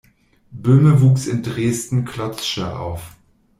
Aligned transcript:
Böhme 0.49 0.99
wuchs 1.01 1.27
in 1.27 1.43
Dresden-Klotzsche 1.43 2.75
auf. 2.75 3.17